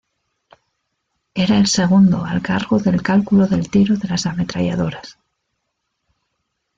Era 1.35 1.59
el 1.59 1.67
segundo 1.67 2.25
al 2.25 2.41
cargo 2.41 2.79
del 2.79 3.03
cálculo 3.03 3.45
del 3.45 3.69
tiro 3.69 3.97
de 3.97 4.07
las 4.07 4.25
ametralladoras. 4.25 5.19